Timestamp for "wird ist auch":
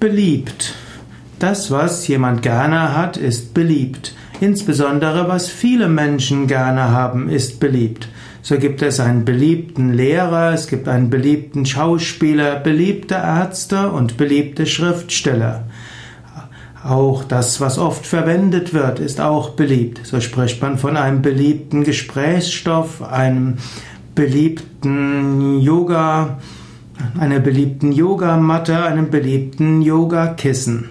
18.72-19.50